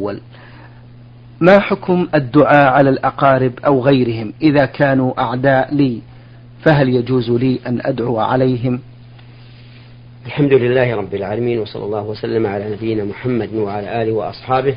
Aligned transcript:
أول 0.00 0.20
ما 1.40 1.58
حكم 1.58 2.08
الدعاء 2.14 2.72
على 2.72 2.90
الأقارب 2.90 3.52
أو 3.66 3.80
غيرهم 3.80 4.32
إذا 4.42 4.66
كانوا 4.66 5.20
أعداء 5.20 5.74
لي؟ 5.74 6.00
فهل 6.64 6.88
يجوز 6.88 7.30
لي 7.30 7.58
أن 7.66 7.80
أدعو 7.84 8.18
عليهم؟ 8.18 8.80
الحمد 10.26 10.52
لله 10.52 10.96
رب 10.96 11.14
العالمين 11.14 11.58
وصلى 11.58 11.84
الله 11.84 12.02
وسلم 12.02 12.46
على 12.46 12.70
نبينا 12.70 13.04
محمد 13.04 13.54
وعلى 13.54 14.02
آله 14.02 14.12
وأصحابه 14.12 14.76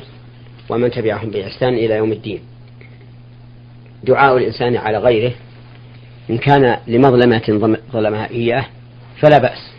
ومن 0.68 0.90
تبعهم 0.90 1.30
بإحسان 1.30 1.74
إلى 1.74 1.94
يوم 1.94 2.12
الدين. 2.12 2.40
دعاء 4.04 4.36
الإنسان 4.36 4.76
على 4.76 4.98
غيره 4.98 5.32
إن 6.30 6.38
كان 6.38 6.76
لمظلمة 6.86 7.78
ظلمها 7.92 8.30
إياه 8.30 8.64
فلا 9.20 9.38
بأس. 9.38 9.72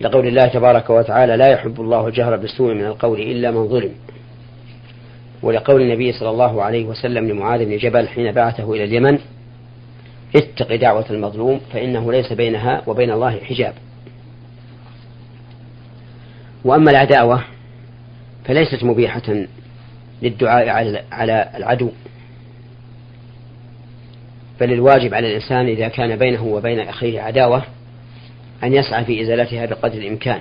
لقول 0.00 0.26
الله 0.26 0.46
تبارك 0.46 0.90
وتعالى 0.90 1.36
لا 1.36 1.48
يحب 1.48 1.80
الله 1.80 2.08
الجهر 2.08 2.36
بالسوء 2.36 2.74
من 2.74 2.86
القول 2.86 3.20
إلا 3.20 3.50
من 3.50 3.68
ظلم. 3.68 3.90
ولقول 5.42 5.82
النبي 5.82 6.12
صلى 6.12 6.30
الله 6.30 6.62
عليه 6.62 6.84
وسلم 6.84 7.28
لمعاذ 7.28 7.64
بن 7.64 7.76
جبل 7.76 8.08
حين 8.08 8.32
بعثه 8.32 8.72
إلى 8.72 8.84
اليمن 8.84 9.18
اتق 10.36 10.74
دعوة 10.74 11.04
المظلوم 11.10 11.60
فإنه 11.72 12.12
ليس 12.12 12.32
بينها 12.32 12.82
وبين 12.86 13.10
الله 13.10 13.38
حجاب. 13.38 13.74
وأما 16.64 16.90
العداوة 16.90 17.44
فليست 18.44 18.84
مبيحة 18.84 19.44
للدعاء 20.22 20.68
على 21.12 21.50
العدو 21.54 21.90
بل 24.60 24.72
الواجب 24.72 25.14
على 25.14 25.28
الإنسان 25.28 25.66
إذا 25.66 25.88
كان 25.88 26.16
بينه 26.16 26.44
وبين 26.44 26.80
أخيه 26.80 27.20
عداوة 27.20 27.62
أن 28.64 28.74
يسعى 28.74 29.04
في 29.04 29.22
إزالتها 29.22 29.66
بقدر 29.66 29.98
الإمكان 29.98 30.40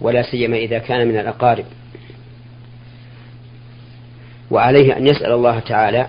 ولا 0.00 0.22
سيما 0.22 0.56
إذا 0.56 0.78
كان 0.78 1.08
من 1.08 1.18
الأقارب. 1.18 1.64
وعليه 4.50 4.96
أن 4.96 5.06
يسأل 5.06 5.32
الله 5.32 5.58
تعالى 5.58 6.06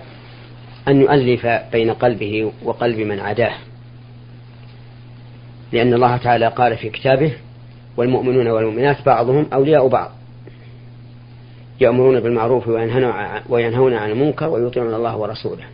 أن 0.88 1.00
يؤلف 1.00 1.46
بين 1.46 1.90
قلبه 1.90 2.52
وقلب 2.64 2.98
من 2.98 3.20
عداه 3.20 3.54
لأن 5.72 5.94
الله 5.94 6.16
تعالى 6.16 6.48
قال 6.48 6.76
في 6.76 6.90
كتابه 6.90 7.32
والمؤمنون 7.96 8.48
والمؤمنات 8.48 9.06
بعضهم 9.06 9.46
أولياء 9.52 9.88
بعض 9.88 10.10
يأمرون 11.80 12.20
بالمعروف 12.20 12.68
وينهون 13.48 13.94
عن 13.94 14.10
المنكر 14.10 14.48
ويطيعون 14.48 14.94
الله 14.94 15.16
ورسوله. 15.16 15.64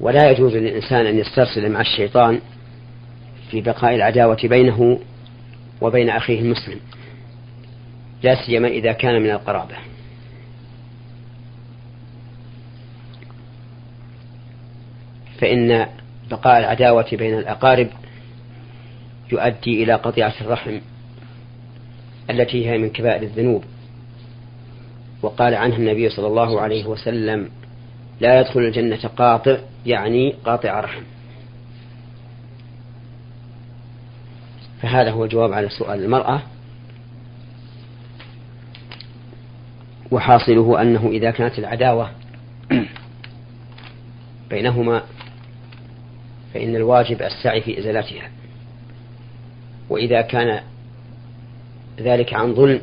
ولا 0.00 0.30
يجوز 0.30 0.56
للإنسان 0.56 1.06
أن 1.06 1.18
يسترسل 1.18 1.72
مع 1.72 1.80
الشيطان 1.80 2.40
في 3.50 3.60
بقاء 3.60 3.94
العداوة 3.94 4.38
بينه 4.44 5.00
وبين 5.80 6.10
أخيه 6.10 6.40
المسلم 6.40 6.80
لا 8.22 8.46
سيما 8.46 8.68
إذا 8.68 8.92
كان 8.92 9.22
من 9.22 9.30
القرابة. 9.30 9.74
فإن 15.40 15.86
بقاء 16.30 16.58
العداوة 16.58 17.06
بين 17.12 17.38
الأقارب 17.38 17.88
يؤدي 19.32 19.82
إلى 19.82 19.94
قطيعة 19.94 20.34
الرحم 20.40 20.78
التي 22.30 22.70
هي 22.70 22.78
من 22.78 22.90
كبائر 22.90 23.22
الذنوب. 23.22 23.64
وقال 25.22 25.54
عنها 25.54 25.76
النبي 25.76 26.08
صلى 26.08 26.26
الله 26.26 26.60
عليه 26.60 26.86
وسلم 26.86 27.50
لا 28.20 28.40
يدخل 28.40 28.60
الجنة 28.60 29.10
قاطع 29.16 29.58
يعني 29.86 30.34
قاطع 30.44 30.80
رحم. 30.80 31.02
فهذا 34.82 35.10
هو 35.10 35.24
الجواب 35.24 35.52
على 35.52 35.68
سؤال 35.68 36.04
المرأة. 36.04 36.42
وحاصله 40.10 40.82
أنه 40.82 41.08
إذا 41.08 41.30
كانت 41.30 41.58
العداوة 41.58 42.10
بينهما 44.50 45.02
فإن 46.54 46.76
الواجب 46.76 47.22
السعي 47.22 47.60
في 47.60 47.78
إزالتها. 47.78 48.30
وإذا 49.88 50.20
كان 50.20 50.60
ذلك 52.00 52.34
عن 52.34 52.54
ظلم 52.54 52.80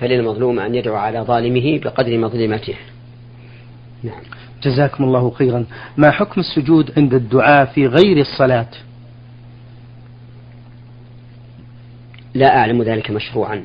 فللمظلوم 0.00 0.58
أن 0.58 0.74
يدعو 0.74 0.96
على 0.96 1.20
ظالمه 1.20 1.78
بقدر 1.78 2.18
مظلمته. 2.18 2.76
نعم. 4.02 4.39
جزاكم 4.62 5.04
الله 5.04 5.30
خيرا. 5.30 5.64
ما 5.96 6.10
حكم 6.10 6.40
السجود 6.40 6.92
عند 6.98 7.14
الدعاء 7.14 7.64
في 7.64 7.86
غير 7.86 8.20
الصلاة؟ 8.20 8.68
لا 12.34 12.56
أعلم 12.58 12.82
ذلك 12.82 13.10
مشروعا 13.10 13.64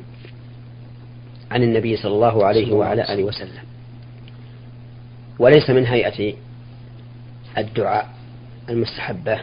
عن 1.51 1.63
النبي 1.63 1.97
صلى 1.97 2.13
الله 2.13 2.45
عليه 2.45 2.73
وعلى 2.73 3.13
آله 3.13 3.23
وسلم. 3.23 3.63
وليس 5.39 5.69
من 5.69 5.85
هيئة 5.85 6.33
الدعاء 7.57 8.09
المستحبة 8.69 9.39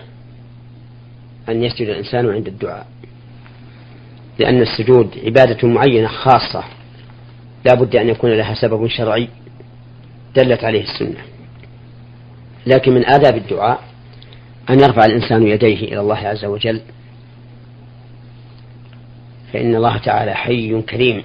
أن 1.49 1.63
يسجد 1.63 1.89
الإنسان 1.89 2.31
عند 2.31 2.47
الدعاء 2.47 2.87
لأن 4.39 4.63
السجود 4.63 5.19
عبادة 5.25 5.69
معينة 5.69 6.09
خاصة 6.09 6.65
لا 7.65 7.75
بد 7.75 7.97
أن 7.97 8.09
يكون 8.09 8.31
لها 8.31 8.55
سبب 8.55 8.87
شرعي 8.87 9.29
دلت 10.37 10.65
عليه 10.65 10.83
السنة. 10.83 11.32
لكن 12.67 12.93
من 12.93 13.07
آداب 13.07 13.37
الدعاء 13.37 13.81
أن 14.71 14.81
يرفع 14.81 15.05
الإنسان 15.05 15.47
يديه 15.47 15.85
إلى 15.85 16.01
الله 16.01 16.17
عز 16.17 16.45
وجل 16.45 16.81
فإن 19.53 19.75
الله 19.75 19.99
تعالى 19.99 20.35
حي 20.35 20.83
كريم 20.83 21.23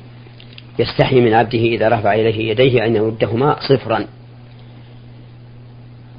يستحي 0.79 1.21
من 1.21 1.33
عبده 1.33 1.59
إذا 1.59 1.89
رفع 1.89 2.13
إليه 2.13 2.51
يديه 2.51 2.85
أن 2.85 2.95
يردهما 2.95 3.57
صفرا. 3.69 4.05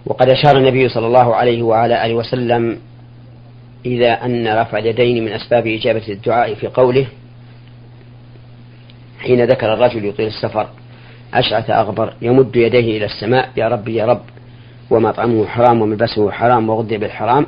وقد 0.06 0.28
أشار 0.28 0.56
النبي 0.56 0.88
صلى 0.88 1.06
الله 1.06 1.34
عليه 1.34 1.62
وعلى 1.62 2.06
آله 2.06 2.14
وسلم 2.14 2.78
إذا 3.86 4.12
أن 4.24 4.48
رفع 4.48 4.78
اليدين 4.78 5.24
من 5.24 5.32
أسباب 5.32 5.66
إجابة 5.66 6.08
الدعاء 6.08 6.54
في 6.54 6.66
قوله 6.66 7.06
حين 9.20 9.44
ذكر 9.44 9.74
الرجل 9.74 10.04
يطيل 10.04 10.26
السفر 10.26 10.68
أشعث 11.34 11.70
أغبر 11.70 12.14
يمد 12.22 12.56
يديه 12.56 12.96
إلى 12.96 13.04
السماء 13.04 13.50
يا 13.56 13.68
رب 13.68 13.88
يا 13.88 14.06
رب. 14.06 14.22
ومطعمه 14.90 15.46
حرام 15.46 15.82
وملبسه 15.82 16.30
حرام 16.30 16.68
وغذي 16.68 16.96
بالحرام 16.96 17.46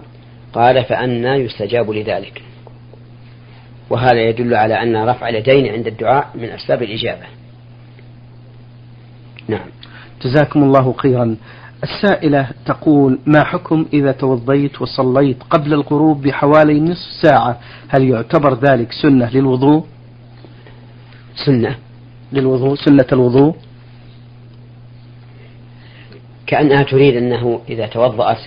قال 0.53 0.85
فأنا 0.85 1.37
يستجاب 1.37 1.91
لذلك. 1.91 2.43
وهذا 3.91 4.29
يدل 4.29 4.55
على 4.55 4.83
أن 4.83 5.09
رفع 5.09 5.29
اليدين 5.29 5.73
عند 5.73 5.87
الدعاء 5.87 6.31
من 6.35 6.45
أسباب 6.45 6.83
الإجابة. 6.83 7.25
نعم. 9.49 9.67
جزاكم 10.23 10.63
الله 10.63 10.95
خيرا. 10.99 11.37
السائلة 11.83 12.49
تقول 12.67 13.19
ما 13.27 13.45
حكم 13.45 13.87
إذا 13.93 14.13
توضيت 14.13 14.83
وصليت 14.83 15.43
قبل 15.51 15.75
الغروب 15.75 16.23
بحوالي 16.23 16.81
نصف 16.81 17.23
ساعة؟ 17.23 17.61
هل 17.89 18.09
يعتبر 18.09 18.55
ذلك 18.55 18.93
سنة 18.93 19.31
للوضوء؟ 19.31 19.87
سنة. 21.47 21.77
للوضوء 22.33 22.75
سنة 22.75 23.07
الوضوء؟ 23.13 23.57
كأنها 26.51 26.83
تريد 26.83 27.17
أنه 27.17 27.61
إذا 27.69 27.87
توضأت 27.87 28.39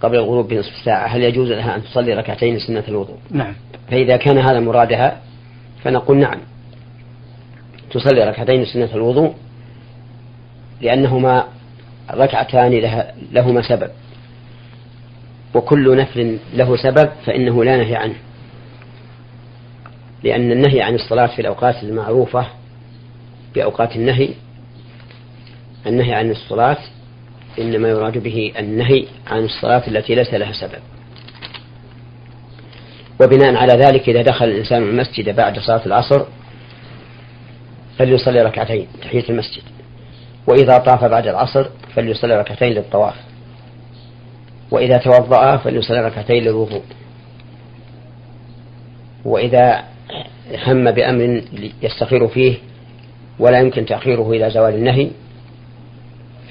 قبل 0.00 0.16
الغروب 0.16 0.48
بنصف 0.48 0.72
ساعة 0.84 1.06
هل 1.06 1.22
يجوز 1.22 1.48
لها 1.52 1.76
أن 1.76 1.82
تصلي 1.82 2.14
ركعتين 2.14 2.58
سنة 2.58 2.84
الوضوء؟ 2.88 3.16
نعم. 3.30 3.54
فإذا 3.90 4.16
كان 4.16 4.38
هذا 4.38 4.60
مرادها 4.60 5.20
فنقول 5.84 6.16
نعم. 6.16 6.38
تصلي 7.90 8.24
ركعتين 8.24 8.64
سنة 8.64 8.88
الوضوء 8.94 9.34
لأنهما 10.80 11.44
ركعتان 12.10 12.72
لها 12.72 13.14
لهما 13.32 13.62
سبب. 13.62 13.90
وكل 15.54 15.96
نفل 15.96 16.38
له 16.54 16.76
سبب 16.76 17.08
فإنه 17.26 17.64
لا 17.64 17.76
نهي 17.76 17.96
عنه. 17.96 18.16
لأن 20.24 20.52
النهي 20.52 20.82
عن 20.82 20.94
الصلاة 20.94 21.26
في 21.26 21.38
الأوقات 21.38 21.82
المعروفة 21.82 22.46
بأوقات 23.54 23.96
النهي 23.96 24.28
النهي 25.86 26.14
عن 26.14 26.30
الصلاة 26.30 26.78
إنما 27.58 27.88
يراد 27.88 28.18
به 28.18 28.52
النهي 28.58 29.06
عن 29.26 29.44
الصلاة 29.44 29.82
التي 29.88 30.14
ليس 30.14 30.34
لها 30.34 30.52
سبب. 30.52 30.82
وبناء 33.20 33.56
على 33.56 33.72
ذلك 33.72 34.08
إذا 34.08 34.22
دخل 34.22 34.44
الإنسان 34.44 34.82
المسجد 34.82 35.36
بعد 35.36 35.58
صلاة 35.58 35.86
العصر 35.86 36.24
فليصلي 37.98 38.42
ركعتين 38.42 38.86
تحية 39.02 39.24
المسجد 39.30 39.62
وإذا 40.46 40.78
طاف 40.78 41.04
بعد 41.04 41.26
العصر 41.26 41.66
فليصلي 41.94 42.36
ركعتين 42.36 42.72
للطواف 42.72 43.14
وإذا 44.70 44.96
توضأ 44.96 45.56
فليصلي 45.56 46.00
ركعتين 46.00 46.42
للوضوء 46.44 46.82
وإذا 49.24 49.84
هم 50.66 50.90
بأمر 50.90 51.42
يستخير 51.82 52.28
فيه 52.28 52.54
ولا 53.38 53.60
يمكن 53.60 53.86
تأخيره 53.86 54.30
إلى 54.30 54.50
زوال 54.50 54.74
النهي 54.74 55.10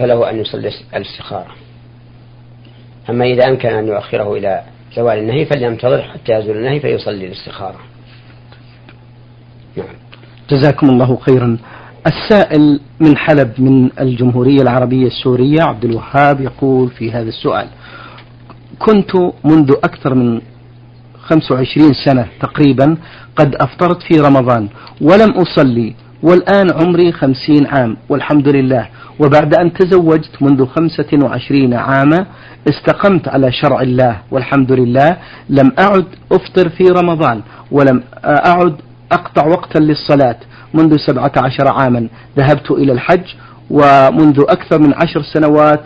فله 0.01 0.29
أن 0.29 0.39
يصلي 0.39 0.71
الاستخارة. 0.95 1.55
أما 3.09 3.25
إذا 3.25 3.49
أمكن 3.49 3.69
أن 3.69 3.87
يؤخره 3.87 4.33
إلى 4.33 4.63
زوال 4.95 5.17
النهي 5.17 5.45
فلينتظر 5.45 6.01
حتى 6.01 6.33
يزول 6.33 6.57
النهي 6.57 6.79
فيصلي 6.79 7.25
الاستخارة. 7.25 7.79
نعم. 9.77 9.95
جزاكم 10.49 10.89
الله 10.89 11.17
خيرا. 11.17 11.57
السائل 12.07 12.79
من 12.99 13.17
حلب 13.17 13.51
من 13.57 13.89
الجمهورية 13.99 14.61
العربية 14.61 15.07
السورية 15.07 15.61
عبد 15.61 15.85
الوهاب 15.85 16.41
يقول 16.41 16.89
في 16.89 17.11
هذا 17.11 17.29
السؤال. 17.29 17.67
كنت 18.79 19.15
منذ 19.43 19.71
أكثر 19.83 20.13
من 20.13 20.41
25 21.19 21.93
سنة 22.05 22.27
تقريبا 22.39 22.97
قد 23.35 23.55
أفطرت 23.55 24.01
في 24.01 24.19
رمضان 24.19 24.67
ولم 25.01 25.31
أصلي 25.31 25.95
والآن 26.23 26.71
عمري 26.71 27.11
خمسين 27.11 27.67
عام 27.67 27.97
والحمد 28.09 28.47
لله. 28.47 28.87
وبعد 29.19 29.55
أن 29.55 29.73
تزوجت 29.73 30.41
منذ 30.41 30.65
خمسة 30.65 31.25
وعشرين 31.25 31.73
عاما 31.73 32.25
استقمت 32.69 33.27
على 33.27 33.51
شرع 33.51 33.81
الله 33.81 34.17
والحمد 34.31 34.71
لله. 34.71 35.17
لم 35.49 35.71
أعد 35.79 36.05
أفطر 36.31 36.69
في 36.69 36.83
رمضان 36.83 37.41
ولم 37.71 38.03
أعد 38.25 38.75
أقطع 39.11 39.47
وقتا 39.47 39.79
للصلاة 39.79 40.37
منذ 40.73 40.97
سبعة 40.97 41.31
عشر 41.37 41.67
عاما. 41.67 42.07
ذهبت 42.37 42.71
إلى 42.71 42.91
الحج 42.91 43.25
ومنذ 43.69 44.39
أكثر 44.49 44.79
من 44.79 44.93
عشر 44.93 45.21
سنوات 45.33 45.81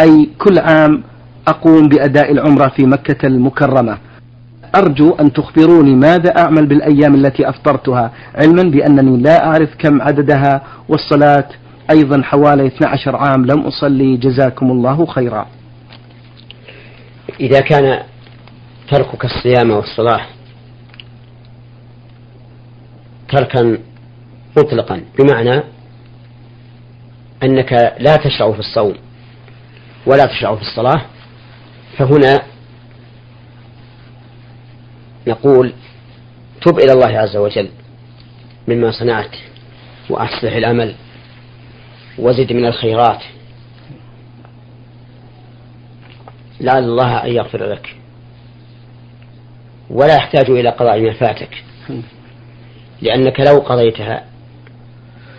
أي 0.00 0.28
كل 0.38 0.58
عام 0.58 1.02
أقوم 1.48 1.88
بأداء 1.88 2.32
العمرة 2.32 2.68
في 2.68 2.86
مكة 2.86 3.26
المكرمة. 3.26 3.98
أرجو 4.76 5.10
أن 5.20 5.32
تخبروني 5.32 5.94
ماذا 5.94 6.38
أعمل 6.38 6.66
بالأيام 6.66 7.14
التي 7.14 7.48
أفطرتها 7.48 8.12
علما 8.34 8.62
بأنني 8.62 9.22
لا 9.22 9.46
أعرف 9.46 9.70
كم 9.78 10.02
عددها. 10.02 10.62
والصلاة 10.88 11.48
أيضا 11.90 12.22
حوالي 12.22 12.66
12 12.66 13.16
عام. 13.16 13.44
لم 13.44 13.60
أصلي. 13.60 14.16
جزاكم 14.16 14.70
الله 14.70 15.06
خيرا. 15.06 15.46
إذا 17.40 17.60
كان 17.60 18.02
تركك 18.90 19.24
الصيام 19.24 19.70
والصلاة 19.70 20.20
تركا 23.28 23.78
مطلقا 24.58 25.00
بمعنى 25.18 25.62
أنك 27.42 27.72
لا 27.98 28.16
تشرع 28.16 28.52
في 28.52 28.58
الصوم 28.58 28.94
ولا 30.06 30.26
تشرع 30.26 30.54
في 30.54 30.62
الصلاة 30.62 31.00
فهنا 31.98 32.42
نقول 35.26 35.72
تب 36.62 36.78
إلى 36.78 36.92
الله 36.92 37.18
عز 37.18 37.36
وجل 37.36 37.68
مما 38.68 38.90
صنعت 38.90 39.36
وأصلح 40.10 40.52
الأمل 40.52 40.94
وزد 42.18 42.52
من 42.52 42.66
الخيرات. 42.66 43.22
لعل 46.60 46.84
الله 46.84 47.24
أن 47.24 47.30
يغفر 47.32 47.64
لك. 47.64 47.96
ولا 49.90 50.14
يحتاج 50.14 50.50
إلى 50.50 50.68
قضاء 50.68 51.00
ما 51.00 51.12
فاتك 51.12 51.64
لأنك 53.02 53.40
لو 53.40 53.58
قضيتها 53.58 54.24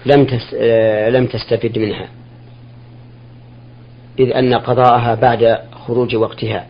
لم 0.06 0.28
لم 1.10 1.28
تستفد 1.28 1.80
منها. 1.80 2.08
إذ 4.20 4.34
أن 4.34 4.54
قضاءها 4.54 5.16
بعد 5.16 5.60
خروج 5.88 6.16
وقتها. 6.16 6.68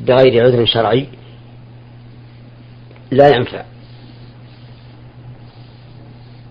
بغير 0.00 0.44
عذر 0.44 0.66
شرعي 0.66 1.06
لا 3.10 3.28
ينفع. 3.28 3.64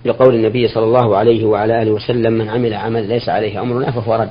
لقول 0.05 0.35
النبي 0.35 0.67
صلى 0.67 0.83
الله 0.83 1.17
عليه 1.17 1.45
وعلى 1.45 1.81
آله 1.81 1.91
وسلم 1.91 2.33
من 2.33 2.49
عمل 2.49 2.73
عمل 2.73 3.07
ليس 3.09 3.29
عليه 3.29 3.61
أمرنا 3.61 3.91
فهو 3.91 4.15
رد. 4.15 4.29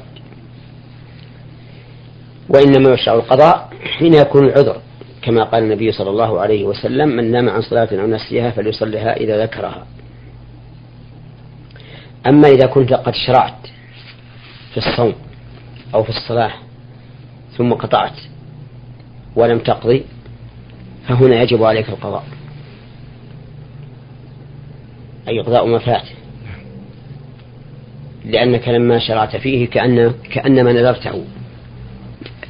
وإنما 2.48 2.94
يشرع 2.94 3.14
القضاء 3.14 3.70
حين 3.98 4.14
يكون 4.14 4.44
العذر 4.44 4.80
كما 5.22 5.44
قال 5.44 5.62
النبي 5.62 5.92
صلى 5.92 6.10
الله 6.10 6.40
عليه 6.40 6.64
وسلم 6.64 7.08
من 7.08 7.30
نام 7.30 7.48
عن 7.48 7.62
صلاة 7.62 7.88
أو 7.92 8.06
نسيها 8.06 8.50
فليصلها 8.50 9.16
إذا 9.16 9.42
ذكرها. 9.42 9.86
أما 12.26 12.48
إذا 12.48 12.66
كنت 12.66 12.92
قد 12.92 13.14
شرعت 13.26 13.66
في 14.70 14.76
الصوم 14.76 15.14
أو 15.94 16.02
في 16.02 16.10
الصلاة 16.10 16.52
ثم 17.56 17.72
قطعت 17.72 18.20
ولم 19.36 19.58
تقضي 19.58 20.04
فهنا 21.08 21.42
يجب 21.42 21.64
عليك 21.64 21.88
القضاء. 21.88 22.24
أي 25.28 25.40
قضاء 25.40 25.66
ما 25.66 25.78
فات. 25.78 26.08
لأنك 28.24 28.68
لما 28.68 28.98
شرعت 28.98 29.36
فيه 29.36 29.66
كأن 29.66 30.14
كأنما 30.32 30.72
نذرته 30.72 31.24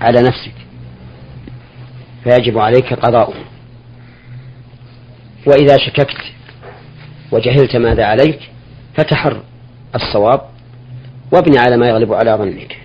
على 0.01 0.23
نفسك. 0.23 0.55
فيجب 2.25 2.59
عليك 2.59 2.95
قضاؤه. 2.95 3.35
وإذا 5.47 5.77
شككت 5.77 6.23
وجهلت 7.33 7.77
ماذا 7.77 8.05
عليك 8.05 8.51
فتحر 8.95 9.43
الصواب 9.95 10.41
وابني 11.33 11.59
على 11.59 11.77
ما 11.77 11.89
يغلب 11.89 12.13
على 12.13 12.31
ظنك. 12.31 12.79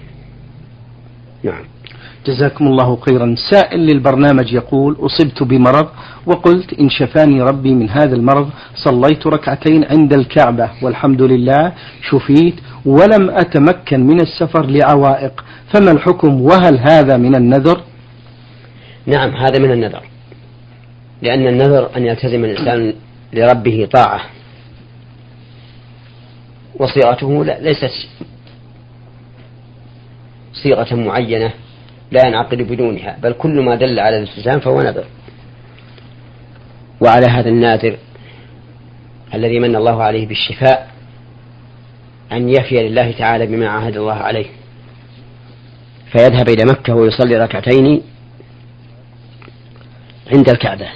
نعم. 1.43 1.65
جزاكم 2.25 2.67
الله 2.67 2.95
خيرا. 2.95 3.35
سائل 3.51 3.79
للبرنامج 3.79 4.53
يقول 4.53 4.97
أصبت 4.99 5.43
بمرض 5.43 5.89
وقلت 6.25 6.73
إن 6.73 6.89
شفاني 6.89 7.41
ربي 7.41 7.73
من 7.73 7.89
هذا 7.89 8.15
المرض 8.15 8.49
صليت 8.75 9.27
ركعتين 9.27 9.85
عند 9.85 10.13
الكعبة 10.13 10.69
والحمد 10.81 11.21
لله 11.21 11.73
شفيت 12.09 12.55
ولم 12.85 13.29
أتمكن 13.29 14.07
من 14.07 14.21
السفر 14.21 14.65
لعوائق. 14.65 15.43
فما 15.73 15.91
الحكم؟ 15.91 16.41
وهل 16.41 16.79
هذا 16.79 17.17
من 17.17 17.35
النذر؟ 17.35 17.81
نعم 19.05 19.29
هذا 19.29 19.59
من 19.59 19.71
النذر. 19.71 20.03
لأن 21.21 21.47
النذر 21.47 21.89
أن 21.97 22.05
يلتزم 22.05 22.45
الإنسان 22.45 22.93
لربه 23.33 23.89
طاعة. 23.93 24.21
وصيغته 26.79 27.43
ليست 27.43 27.91
صيغة 30.63 30.95
معينة. 30.95 31.51
لا 32.11 32.27
ينعقد 32.27 32.61
بدونها 32.61 33.17
بل 33.23 33.33
كل 33.33 33.61
ما 33.61 33.75
دل 33.75 33.99
على 33.99 34.17
الالتزام 34.17 34.59
فهو 34.59 34.81
نذر. 34.81 35.05
وعلى 37.01 37.25
هذا 37.25 37.49
الناذر 37.49 37.97
الذي 39.33 39.59
من 39.59 39.75
الله 39.75 40.03
عليه 40.03 40.27
بالشفاء 40.27 40.91
أن 42.31 42.49
يفي 42.49 42.89
لله 42.89 43.11
تعالى 43.11 43.45
بما 43.45 43.69
عاهد 43.69 43.97
الله 43.97 44.13
عليه. 44.13 44.47
فيذهب 46.11 46.49
إلى 46.49 46.65
مكة 46.71 46.95
ويصلي 46.95 47.35
ركعتين 47.35 48.01
عند 50.33 50.49
الكعبة. 50.49 50.87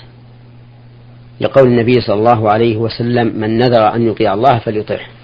لقول 1.41 1.67
النبي 1.67 2.01
صلى 2.01 2.15
الله 2.15 2.51
عليه 2.51 2.77
وسلم 2.77 3.27
من 3.27 3.57
نذر 3.57 3.95
أن 3.95 4.07
يطيع 4.07 4.33
الله 4.33 4.59
فليطعه 4.59 5.14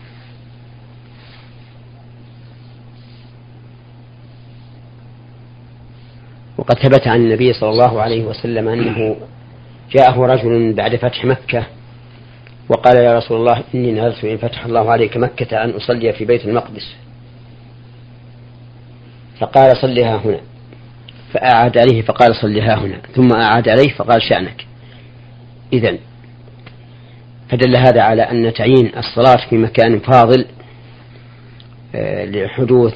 وقد 6.62 6.80
ثبت 6.80 7.08
عن 7.08 7.20
النبي 7.20 7.53
صلى 7.53 7.70
الله 7.70 8.01
عليه 8.01 8.24
وسلم 8.24 8.68
أنه 8.68 9.15
جاءه 9.91 10.20
رجل 10.20 10.74
بعد 10.74 10.96
فتح 10.96 11.25
مكة 11.25 11.65
وقال 12.70 12.98
يا 12.98 13.18
رسول 13.18 13.38
الله 13.38 13.63
إني 13.75 13.91
نذرت 13.91 14.25
إن 14.25 14.38
فتح 14.38 14.65
الله 14.65 14.91
عليك 14.91 15.18
مكة 15.18 15.63
أن 15.63 15.70
أصلي 15.70 16.13
في 16.13 16.25
بيت 16.25 16.46
المقدس. 16.46 16.96
فقال 19.39 19.77
صلها 19.77 20.15
هنا. 20.15 20.39
فأعاد 21.34 21.77
عليه 21.77 22.01
فقال 22.01 22.36
صلها 22.36 22.75
هنا. 22.75 23.01
ثم 23.15 23.34
أعاد 23.34 23.70
عليه 23.70 23.94
فقال 23.94 24.22
شأنك. 24.22 24.65
إذا 25.74 25.98
فدل 27.50 27.75
هذا 27.75 28.01
على 28.01 28.22
أن 28.22 28.53
تعيين 28.53 28.91
الصلاة 28.98 29.50
في 29.50 29.58
مكان 29.58 30.00
فاضل 30.00 30.46
آه، 31.96 32.25
لحدوث 32.25 32.94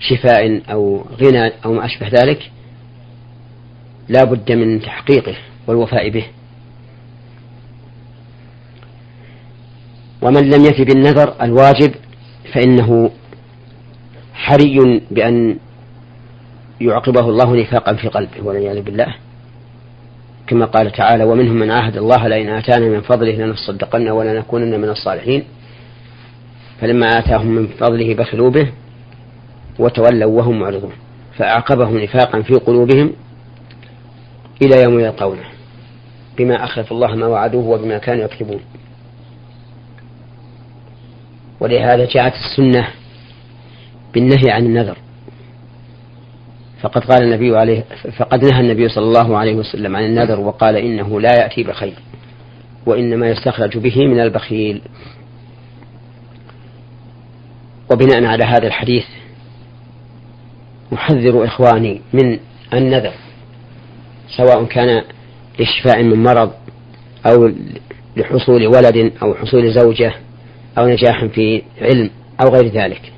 شفاء 0.00 0.60
أو 0.72 1.06
غنى 1.22 1.52
أو 1.64 1.72
ما 1.72 1.84
أشبه 1.84 2.08
ذلك 2.08 2.50
لا 4.08 4.24
بد 4.24 4.52
من 4.52 4.80
تحقيقه 4.80 5.36
والوفاء 5.66 6.08
به. 6.08 6.26
ومن 10.22 10.50
لم 10.50 10.64
يفي 10.64 10.84
بالنذر 10.84 11.34
الواجب 11.42 11.94
فإنه 12.54 13.10
حري 14.34 15.02
بأن 15.10 15.56
يعقبه 16.80 17.28
الله 17.28 17.56
نفاقا 17.56 17.94
في 17.94 18.08
قلبه 18.08 18.42
والعياذ 18.42 18.82
بالله. 18.82 19.14
كما 20.46 20.64
قال 20.66 20.92
تعالى 20.92 21.24
ومنهم 21.24 21.56
من 21.56 21.70
عاهد 21.70 21.96
الله 21.96 22.28
لئن 22.28 22.48
آتانا 22.48 22.88
من 22.88 23.00
فضله 23.00 23.32
لنصدقن 23.32 24.08
ولنكونن 24.08 24.80
من 24.80 24.88
الصالحين. 24.88 25.44
فلما 26.80 27.18
آتاهم 27.18 27.46
من 27.46 27.66
فضله 27.66 28.14
بخلوا 28.14 28.50
به 28.50 28.72
وتولوا 29.78 30.32
وهم 30.32 30.60
معرضون. 30.60 30.92
فأعقبهم 31.38 31.98
نفاقا 31.98 32.42
في 32.42 32.54
قلوبهم 32.54 33.12
إلى 34.62 34.82
يوم 34.82 35.00
يلقونه 35.00 35.44
بما 36.38 36.64
أخلف 36.64 36.92
الله 36.92 37.14
ما 37.14 37.26
وعدوه 37.26 37.64
وبما 37.64 37.98
كانوا 37.98 38.24
يكذبون. 38.24 38.60
ولهذا 41.60 42.04
جاءت 42.04 42.32
السنة 42.34 42.88
بالنهي 44.14 44.50
عن 44.50 44.66
النذر. 44.66 44.96
فقد 46.80 47.04
قال 47.04 47.22
النبي 47.22 47.56
عليه 47.56 47.84
فقد 48.18 48.44
نهى 48.44 48.60
النبي 48.60 48.88
صلى 48.88 49.04
الله 49.04 49.38
عليه 49.38 49.54
وسلم 49.54 49.96
عن 49.96 50.04
النذر 50.04 50.40
وقال 50.40 50.76
إنه 50.76 51.20
لا 51.20 51.32
يأتي 51.40 51.62
بخير 51.62 51.94
وإنما 52.86 53.28
يستخرج 53.28 53.78
به 53.78 54.06
من 54.06 54.20
البخيل. 54.20 54.82
وبناء 57.92 58.24
على 58.24 58.44
هذا 58.44 58.66
الحديث 58.66 59.04
أحذر 60.94 61.44
إخواني 61.44 62.00
من 62.12 62.38
النذر. 62.74 63.12
سواء 64.28 64.64
كان 64.64 65.02
لشفاء 65.60 66.02
من 66.02 66.22
مرض 66.22 66.52
أو 67.26 67.52
لحصول 68.16 68.66
ولد 68.66 69.12
أو 69.22 69.34
حصول 69.34 69.72
زوجة 69.72 70.14
أو 70.78 70.86
نجاح 70.86 71.24
في 71.24 71.62
علم 71.80 72.10
أو 72.40 72.48
غير 72.48 72.66
ذلك. 72.66 73.12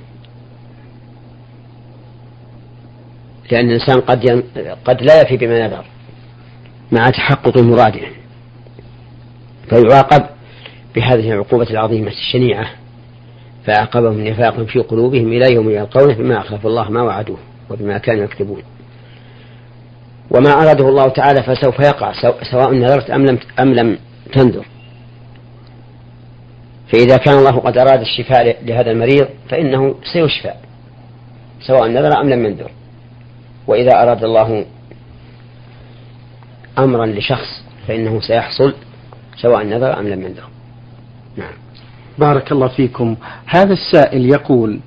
لأن 3.51 3.67
الإنسان 3.67 4.01
قد 4.01 4.31
ين... 4.31 4.43
قد 4.85 5.03
لا 5.03 5.23
يفي 5.23 5.37
بما 5.37 5.67
نذر 5.67 5.85
مع 6.93 7.11
تحقق 7.11 7.59
مراده. 7.59 8.01
فيعاقب 9.69 10.25
بهذه 10.95 11.33
العقوبة 11.33 11.71
العظيمة 11.71 12.11
الشنيعة 12.11 12.67
فأعقبهم 13.67 14.21
نفاقا 14.21 14.65
في 14.65 14.79
قلوبهم 14.79 15.33
إلى 15.33 15.55
يوم 15.55 15.71
يلقونه 15.71 16.15
بما 16.15 16.39
أخلف 16.39 16.67
الله 16.67 16.91
ما 16.91 17.03
وعدوه 17.03 17.39
وبما 17.71 17.99
كانوا 17.99 18.25
يكتبون 18.25 18.63
وما 20.31 20.51
أراده 20.51 20.89
الله 20.89 21.09
تعالى 21.09 21.43
فسوف 21.43 21.79
يقع 21.81 22.13
سواء 22.51 22.75
نذرت 22.75 23.11
أم 23.11 23.27
لم 23.27 23.39
أم 23.61 23.75
لم 23.75 23.99
تنذر. 24.33 24.67
فإذا 26.93 27.17
كان 27.17 27.39
الله 27.39 27.59
قد 27.59 27.79
أراد 27.79 28.01
الشفاء 28.01 28.65
لهذا 28.65 28.91
المريض 28.91 29.29
فإنه 29.51 29.95
سيشفى 30.13 30.53
سواء 31.61 31.89
نذر 31.89 32.21
أم 32.21 32.29
لم 32.29 32.47
ينذر. 32.47 32.71
وإذا 33.67 34.03
أراد 34.03 34.25
الله 34.25 34.65
أمرا 36.79 37.07
لشخص 37.07 37.63
فإنه 37.89 38.21
سيحصل 38.21 38.75
سواء 39.37 39.65
نذر 39.65 39.99
أم 39.99 40.09
لم 40.09 40.23
ينذر. 40.23 40.49
نعم. 41.37 41.55
بارك 42.19 42.53
الله 42.53 42.69
فيكم. 42.69 43.17
هذا 43.47 43.73
السائل 43.73 44.27
يقول 44.31 44.81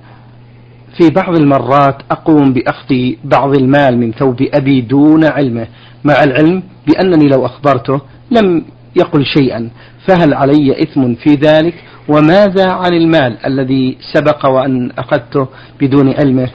في 0.97 1.09
بعض 1.09 1.35
المرات 1.35 1.95
أقوم 2.11 2.53
بأخذ 2.53 2.95
بعض 3.23 3.55
المال 3.55 3.97
من 3.97 4.11
ثوب 4.11 4.47
أبي 4.53 4.81
دون 4.81 5.25
علمه 5.25 5.67
مع 6.03 6.23
العلم 6.23 6.63
بأنني 6.87 7.27
لو 7.27 7.45
أخبرته 7.45 8.01
لم 8.31 8.65
يقل 8.95 9.25
شيئا 9.25 9.69
فهل 10.07 10.33
علي 10.33 10.83
إثم 10.83 11.15
في 11.15 11.29
ذلك؟ 11.29 11.73
وماذا 12.07 12.71
عن 12.71 12.93
المال 12.93 13.45
الذي 13.45 13.97
سبق 14.13 14.45
وأن 14.45 14.91
أخذته 14.91 15.47
بدون 15.81 16.13
علمه؟ 16.13 16.49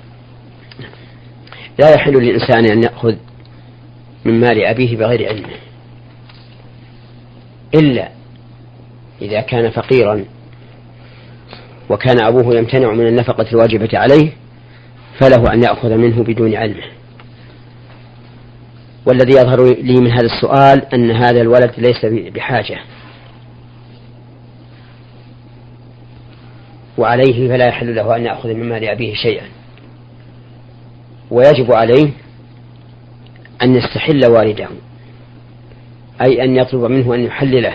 لا 1.78 1.94
يحل 1.94 2.12
للإنسان 2.12 2.64
أن 2.64 2.82
يأخذ 2.82 3.14
من 4.24 4.40
مال 4.40 4.64
أبيه 4.64 4.96
بغير 4.96 5.28
علمه 5.28 5.56
إلا 7.74 8.08
إذا 9.22 9.40
كان 9.40 9.70
فقيرا. 9.70 10.24
وكان 11.90 12.20
أبوه 12.20 12.56
يمتنع 12.56 12.92
من 12.92 13.06
النفقة 13.06 13.46
الواجبة 13.52 13.98
عليه 13.98 14.32
فله 15.18 15.52
أن 15.52 15.62
يأخذ 15.62 15.96
منه 15.96 16.22
بدون 16.22 16.54
علمه 16.54 16.96
والذي 19.06 19.32
يظهر 19.32 19.64
لي 19.64 20.00
من 20.00 20.10
هذا 20.10 20.26
السؤال 20.26 20.94
أن 20.94 21.10
هذا 21.10 21.40
الولد 21.40 21.72
ليس 21.78 22.06
بحاجة. 22.34 22.78
وعليه 26.98 27.48
فلا 27.48 27.66
يحل 27.66 27.94
له 27.94 28.16
أن 28.16 28.24
يأخذ 28.24 28.48
من 28.48 28.68
مال 28.68 28.84
أبيه 28.84 29.14
شيئا. 29.14 29.44
ويجب 31.30 31.72
عليه 31.72 32.10
أن 33.62 33.76
يستحل 33.76 34.20
والده 34.30 34.68
أي 36.20 36.44
أن 36.44 36.56
يطلب 36.56 36.90
منه 36.90 37.14
أن 37.14 37.20
يحلله. 37.20 37.74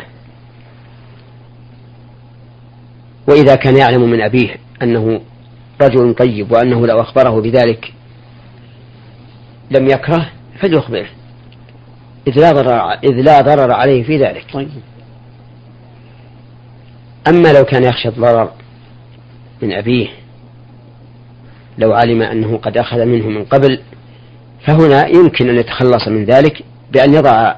وإذا 3.27 3.55
كان 3.55 3.77
يعلم 3.77 4.09
من 4.09 4.21
أبيه 4.21 4.55
أنه 4.81 5.21
رجل 5.81 6.13
طيب 6.13 6.51
وأنه 6.51 6.87
لو 6.87 7.01
أخبره 7.01 7.41
بذلك 7.41 7.93
لم 9.71 9.87
يكره 9.87 10.29
فليخبره 10.59 11.07
إذ 12.27 12.39
لا 12.39 12.51
ضرر 12.51 12.91
إذ 12.91 13.21
لا 13.21 13.41
ضرر 13.41 13.71
عليه 13.71 14.03
في 14.03 14.17
ذلك 14.17 14.45
طيب. 14.53 14.69
أما 17.27 17.53
لو 17.53 17.63
كان 17.63 17.83
يخشى 17.83 18.07
الضرر 18.07 18.51
من 19.61 19.73
أبيه 19.73 20.07
لو 21.77 21.93
علم 21.93 22.21
أنه 22.21 22.57
قد 22.57 22.77
أخذ 22.77 23.05
منه 23.05 23.27
من 23.27 23.45
قبل 23.45 23.79
فهنا 24.65 25.07
يمكن 25.07 25.49
أن 25.49 25.55
يتخلص 25.55 26.07
من 26.07 26.25
ذلك 26.25 26.63
بأن 26.91 27.13
يضع 27.13 27.55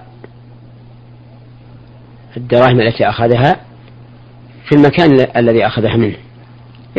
الدراهم 2.38 2.80
التي 2.80 3.10
أخذها 3.10 3.60
في 4.74 4.80
المكان 4.80 5.28
الذي 5.38 5.68
أخذها 5.68 5.98
منه. 5.98 6.16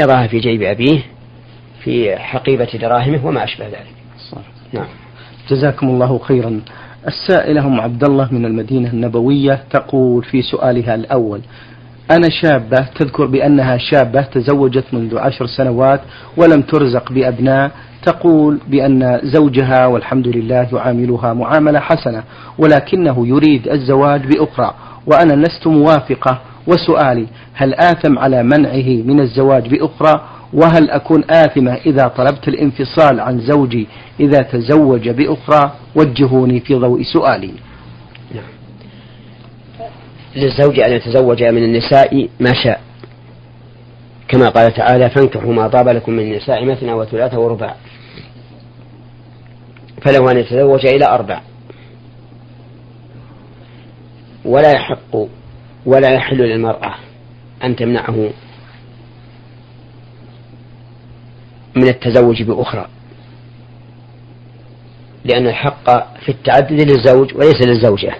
يضعها 0.02 0.26
في 0.26 0.38
جيب 0.38 0.62
أبيه 0.62 1.02
في 1.84 2.16
حقيبة 2.16 2.68
دراهمه 2.80 3.26
وما 3.26 3.44
أشبه 3.44 3.66
ذلك. 3.66 3.94
نعم. 4.72 4.86
جزاكم 5.50 5.88
الله 5.88 6.18
خيرا. 6.18 6.60
السائلة 7.06 7.66
أم 7.66 7.80
عبد 7.80 8.04
الله 8.04 8.28
من 8.32 8.44
المدينة 8.44 8.90
النبوية 8.90 9.64
تقول 9.70 10.24
في 10.24 10.42
سؤالها 10.42 10.94
الأول 10.94 11.40
أنا 12.10 12.28
شابة 12.42 12.80
تذكر 12.80 13.26
بأنها 13.26 13.78
شابة 13.78 14.22
تزوجت 14.22 14.84
منذ 14.92 15.18
عشر 15.18 15.46
سنوات 15.46 16.00
ولم 16.36 16.62
ترزق 16.62 17.12
بأبناء 17.12 17.70
تقول 18.02 18.58
بأن 18.68 19.20
زوجها 19.22 19.86
والحمد 19.86 20.28
لله 20.28 20.68
يعاملها 20.72 21.32
معاملة 21.32 21.80
حسنة 21.80 22.22
ولكنه 22.58 23.26
يريد 23.26 23.68
الزواج 23.68 24.26
بأخرى 24.26 24.74
وأنا 25.06 25.32
لست 25.32 25.66
موافقة 25.66 26.40
وسؤالي 26.66 27.26
هل 27.54 27.74
آثم 27.74 28.18
على 28.18 28.42
منعه 28.42 29.02
من 29.04 29.20
الزواج 29.20 29.68
بأخرى؟ 29.68 30.28
وهل 30.52 30.90
أكون 30.90 31.24
آثمة 31.30 31.74
إذا 31.74 32.08
طلبت 32.08 32.48
الانفصال 32.48 33.20
عن 33.20 33.40
زوجي 33.40 33.86
إذا 34.20 34.42
تزوج 34.42 35.08
بأخرى؟ 35.08 35.72
وجهوني 35.96 36.60
في 36.60 36.74
ضوء 36.74 37.02
سؤالي. 37.02 37.54
نعم. 38.34 38.44
للزوج 40.36 40.80
أن 40.80 40.92
يتزوج 40.92 41.42
من 41.44 41.64
النساء 41.64 42.28
ما 42.40 42.52
شاء. 42.64 42.80
كما 44.28 44.48
قال 44.48 44.74
تعالى 44.74 45.10
فانكحوا 45.10 45.52
ما 45.52 45.68
طاب 45.68 45.88
لكم 45.88 46.12
من 46.12 46.22
النساء 46.22 46.64
مثنى 46.64 46.92
وثلاثة 46.92 47.38
ورباع. 47.38 47.74
فله 50.02 50.30
أن 50.30 50.38
يتزوج 50.38 50.86
إلى 50.86 51.06
أربع. 51.06 51.40
ولا 54.44 54.70
يحق 54.70 55.16
ولا 55.86 56.10
يحل 56.14 56.36
للمرأة 56.36 56.94
أن 57.64 57.76
تمنعه 57.76 58.30
من 61.76 61.88
التزوج 61.88 62.42
بأخرى. 62.42 62.86
لأن 65.24 65.46
الحق 65.46 65.84
في 66.20 66.28
التعدد 66.28 66.90
للزوج 66.90 67.34
وليس 67.34 67.66
للزوجة. 67.66 68.14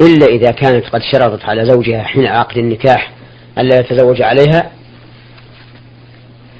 إلا 0.00 0.26
إذا 0.26 0.50
كانت 0.50 0.84
قد 0.84 1.00
شرطت 1.12 1.44
على 1.44 1.64
زوجها 1.64 2.02
حين 2.02 2.26
عقد 2.26 2.58
النكاح 2.58 3.12
ألا 3.58 3.80
يتزوج 3.80 4.22
عليها 4.22 4.70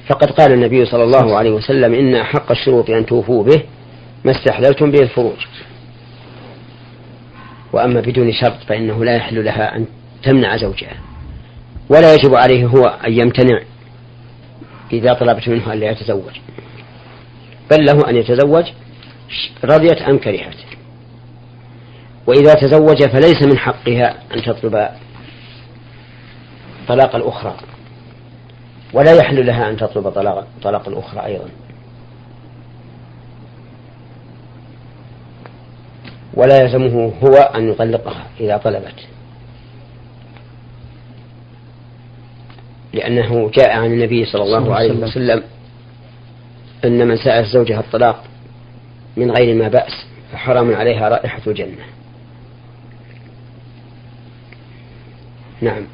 فقد 0.08 0.30
قال 0.30 0.52
النبي 0.52 0.84
صلى 0.84 1.04
الله 1.04 1.36
عليه 1.36 1.50
وسلم 1.50 1.94
إن 1.94 2.14
أحق 2.14 2.50
الشروط 2.50 2.90
أن 2.90 3.06
توفوا 3.06 3.44
به 3.44 3.62
ما 4.24 4.30
استحللتم 4.30 4.90
به 4.90 5.02
الفروج. 5.02 5.36
وأما 7.72 8.00
بدون 8.00 8.32
شرط 8.32 8.56
فإنه 8.68 9.04
لا 9.04 9.16
يحل 9.16 9.44
لها 9.44 9.76
أن 9.76 9.86
تمنع 10.22 10.56
زوجها. 10.56 10.96
ولا 11.88 12.14
يجب 12.14 12.34
عليه 12.34 12.66
هو 12.66 12.84
أن 12.84 13.12
يمتنع 13.12 13.60
إذا 14.92 15.12
طلبت 15.12 15.48
منه 15.48 15.72
أن 15.72 15.80
لا 15.80 15.90
يتزوج. 15.90 16.32
بل 17.70 17.84
له 17.84 18.10
أن 18.10 18.16
يتزوج 18.16 18.64
رضيت 19.64 20.02
أم 20.02 20.18
كرهت. 20.18 20.56
وإذا 22.26 22.54
تزوج 22.54 23.02
فليس 23.02 23.42
من 23.42 23.58
حقها 23.58 24.14
أن 24.34 24.42
تطلب 24.42 24.88
طلاق 26.88 27.16
الأخرى 27.16 27.56
ولا 28.92 29.14
يحل 29.14 29.46
لها 29.46 29.70
أن 29.70 29.76
تطلب 29.76 30.08
طلاق, 30.08 30.46
طلاق 30.62 30.88
الأخرى 30.88 31.26
أيضا. 31.26 31.48
ولا 36.34 36.62
يلزمه 36.62 37.12
هو 37.22 37.34
أن 37.34 37.68
يطلقها 37.68 38.26
إذا 38.40 38.56
طلبت. 38.56 39.06
لأنه 42.92 43.50
جاء 43.54 43.70
عن 43.70 43.84
النبي 43.84 44.24
صلى 44.24 44.42
الله 44.42 44.74
عليه 44.74 44.92
وسلم 44.92 45.42
أن 46.84 47.08
من 47.08 47.16
سأل 47.16 47.44
زوجها 47.44 47.80
الطلاق 47.80 48.24
من 49.16 49.30
غير 49.30 49.54
ما 49.54 49.68
بأس 49.68 49.92
فحرام 50.32 50.74
عليها 50.74 51.08
رائحة 51.08 51.42
الجنة. 51.46 51.84
نعم. 55.60 55.86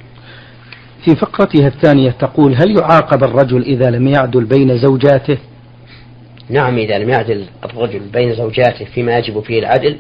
في 1.05 1.17
فقرتها 1.17 1.67
الثانية 1.67 2.11
تقول 2.11 2.55
هل 2.55 2.79
يعاقب 2.79 3.25
الرجل 3.25 3.63
إذا 3.63 3.91
لم 3.91 4.09
يعدل 4.09 4.45
بين 4.45 4.79
زوجاته؟ 4.79 5.39
نعم 6.49 6.79
إذا 6.79 6.99
لم 6.99 7.09
يعدل 7.09 7.45
الرجل 7.65 8.01
بين 8.01 8.35
زوجاته 8.35 8.85
فيما 8.85 9.19
يجب 9.19 9.41
فيه 9.41 9.59
العدل 9.59 9.97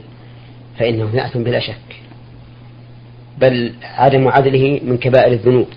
فإنه 0.78 1.16
يأثم 1.16 1.42
بلا 1.42 1.60
شك. 1.60 1.96
بل 3.38 3.74
عدم 3.82 4.28
عدله 4.28 4.80
من 4.82 4.98
كبائر 4.98 5.32
الذنوب. 5.32 5.68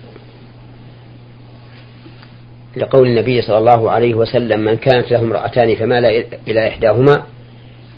لقول 2.76 3.08
النبي 3.08 3.42
صلى 3.42 3.58
الله 3.58 3.90
عليه 3.90 4.14
وسلم 4.14 4.60
من 4.60 4.76
كانت 4.76 5.10
له 5.10 5.20
امرأتان 5.20 5.76
فمال 5.76 6.24
إلى 6.48 6.68
إحداهما 6.68 7.22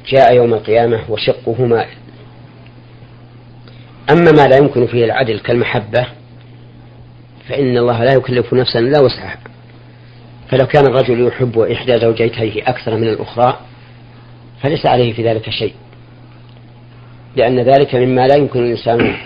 جاء 0.09 0.37
يوم 0.37 0.55
القيامة 0.55 1.01
وشقه 1.09 1.65
مائل 1.65 1.97
أما 4.11 4.33
ما 4.33 4.49
لا 4.49 4.57
يمكن 4.57 4.87
فيه 4.87 5.05
العدل 5.05 5.39
كالمحبة 5.39 6.07
فإن 7.49 7.77
الله 7.79 8.05
لا 8.05 8.13
يكلف 8.13 8.55
نفسا 8.55 8.79
لا 8.79 9.01
وسعها. 9.01 9.39
فلو 10.49 10.67
كان 10.67 10.87
الرجل 10.87 11.27
يحب 11.27 11.59
إحدى 11.59 11.99
زوجيته 11.99 12.63
أكثر 12.67 12.97
من 12.97 13.09
الأخرى 13.09 13.61
فليس 14.63 14.87
عليه 14.87 15.13
في 15.13 15.29
ذلك 15.29 15.51
شيء. 15.51 15.75
لأن 17.37 17.61
ذلك 17.61 17.95
مما 17.95 18.27
لا 18.27 18.37
يمكن 18.37 18.61
الإنسان 18.65 19.17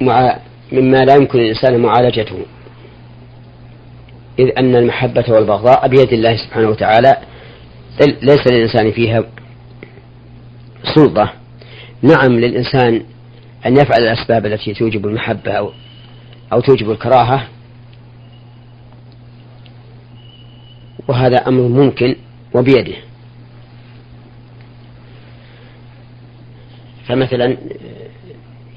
مع 0.00 0.38
مما 0.72 1.04
لا 1.04 1.14
يمكن 1.14 1.38
الإنسان 1.38 1.80
معالجته. 1.80 2.38
إذ 4.38 4.50
أن 4.58 4.76
المحبة 4.76 5.24
والبغضاء 5.28 5.88
بيد 5.88 6.12
الله 6.12 6.36
سبحانه 6.36 6.68
وتعالى 6.68 7.16
ليس 8.22 8.46
للإنسان 8.46 8.92
فيها 8.92 9.24
سلطة. 10.94 11.32
نعم 12.02 12.32
للإنسان 12.32 13.02
أن 13.66 13.76
يفعل 13.76 14.02
الأسباب 14.02 14.46
التي 14.46 14.74
توجب 14.74 15.06
المحبة 15.06 15.52
أو, 15.52 15.72
أو 16.52 16.60
توجب 16.60 16.90
الكراهة. 16.90 17.48
وهذا 21.08 21.36
أمر 21.48 21.62
ممكن 21.62 22.16
وبيده. 22.54 22.96
فمثلا 27.12 27.56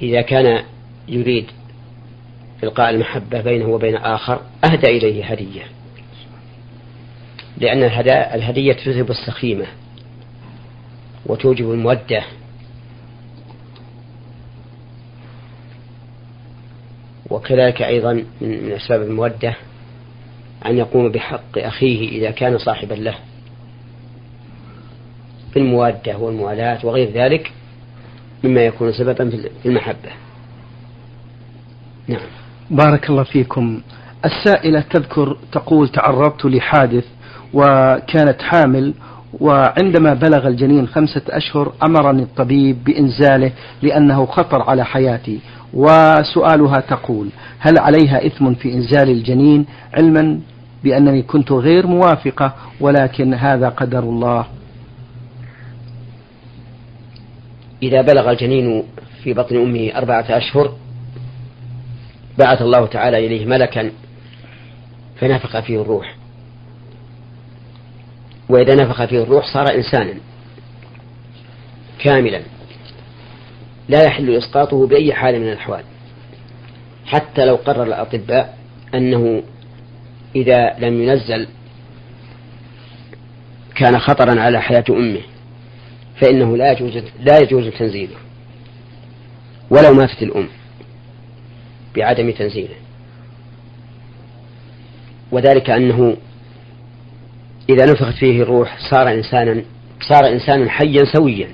إذا 0.01 0.21
كان 0.21 0.63
يريد 1.07 1.45
إلقاء 2.63 2.89
المحبة 2.89 3.41
بينه 3.41 3.65
وبين 3.65 3.95
آخر 3.95 4.41
أهدى 4.63 4.87
إليه 4.97 5.25
هدية. 5.25 5.61
لأن 7.57 7.83
الهدية 8.33 8.73
تذهب 8.73 9.09
السخيمة 9.09 9.65
وتوجب 11.25 11.71
المودة. 11.71 12.23
وكذلك 17.29 17.81
أيضا 17.81 18.13
من 18.41 18.71
أسباب 18.71 19.01
المودة 19.01 19.55
أن 20.65 20.77
يقوم 20.77 21.11
بحق 21.11 21.57
أخيه 21.57 22.09
إذا 22.09 22.31
كان 22.31 22.57
صاحبا 22.57 22.93
له. 22.93 23.15
بالموادة 25.53 26.17
والموالاة 26.17 26.85
وغير 26.85 27.09
ذلك 27.09 27.51
مما 28.43 28.61
يكون 28.61 28.93
سببا 28.93 29.29
في 29.63 29.69
المحبة. 29.69 30.09
نعم. 32.07 32.19
بارك 32.71 33.09
الله 33.09 33.23
فيكم. 33.23 33.81
السائلة 34.25 34.79
تذكر 34.79 35.37
تقول 35.51 35.89
تعرضت 35.89 36.45
لحادث 36.45 37.05
وكانت 37.53 38.41
حامل 38.41 38.93
وعندما 39.39 40.13
بلغ 40.13 40.47
الجنين 40.47 40.87
خمسة 40.87 41.21
أشهر 41.29 41.73
أمرني 41.83 42.23
الطبيب 42.23 42.83
بإنزاله 42.83 43.51
لأنه 43.81 44.25
خطر 44.25 44.61
على 44.61 44.85
حياتي 44.85 45.39
وسؤالها 45.73 46.79
تقول 46.79 47.29
هل 47.59 47.79
عليها 47.79 48.25
إثم 48.25 48.53
في 48.53 48.73
إنزال 48.73 49.09
الجنين 49.09 49.65
علما 49.93 50.39
بأنني 50.83 51.21
كنت 51.21 51.51
غير 51.51 51.87
موافقة 51.87 52.53
ولكن 52.79 53.33
هذا 53.33 53.69
قدر 53.69 53.99
الله. 53.99 54.45
إذا 57.85 58.01
بلغ 58.01 58.31
الجنين 58.31 58.83
في 59.23 59.33
بطن 59.33 59.55
أمه 59.55 59.91
أربعة 59.95 60.25
أشهر 60.29 60.75
بعث 62.39 62.61
الله 62.61 62.85
تعالى 62.85 63.25
إليه 63.25 63.45
ملكا 63.45 63.91
فنفخ 65.19 65.59
فيه 65.59 65.81
الروح. 65.81 66.15
وإذا 68.49 68.75
نفخ 68.75 69.05
فيه 69.05 69.23
الروح 69.23 69.53
صار 69.53 69.75
إنسانا 69.75 70.13
كاملا 71.99 72.41
لا 73.89 74.03
يحل 74.03 74.37
إسقاطه 74.37 74.87
بأي 74.87 75.13
حال 75.13 75.39
من 75.39 75.47
الأحوال. 75.47 75.83
حتى 77.05 77.45
لو 77.45 77.55
قرر 77.55 77.83
الأطباء 77.83 78.57
أنه 78.95 79.43
إذا 80.35 80.75
لم 80.79 81.01
ينزل 81.01 81.47
كان 83.75 83.99
خطرا 83.99 84.41
على 84.41 84.61
حياة 84.61 84.85
أمه. 84.89 85.21
فإنه 86.21 86.57
لا 86.57 86.71
يجوز 86.71 87.03
لا 87.19 87.39
يجوز 87.39 87.67
تنزيله 87.67 88.15
ولو 89.69 89.93
ماتت 89.93 90.23
الأم 90.23 90.47
بعدم 91.95 92.31
تنزيله. 92.31 92.75
وذلك 95.31 95.69
أنه 95.69 96.17
إذا 97.69 97.85
نفخت 97.91 98.13
فيه 98.13 98.41
الروح 98.41 98.77
صار 98.91 99.13
إنسانا 99.13 99.63
صار 100.09 100.27
إنسانا 100.27 100.69
حيا 100.69 101.05
سويا. 101.13 101.47